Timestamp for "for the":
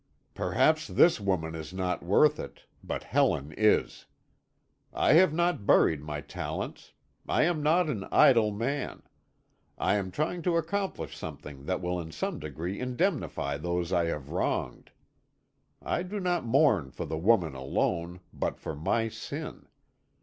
16.89-17.19